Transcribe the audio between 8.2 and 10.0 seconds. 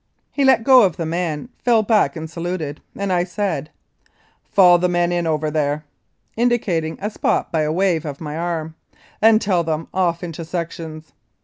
arm, "and tell them